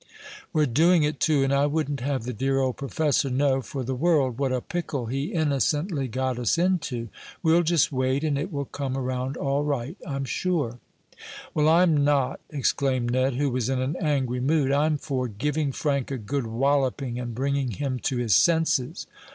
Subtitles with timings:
[0.51, 3.93] "We're doing it, too, and I wouldn't have the dear old professor know, for the
[3.93, 7.09] world, what a pickle he innocently got us into.
[7.43, 10.79] We'll just wait, and it will come around all right, I'm sure."
[11.53, 14.71] "Well, I'm not!" exclaimed Ned, who was in an angry mood.
[14.71, 19.05] "I'm for giving Frank a good walloping, and bringing him to his senses."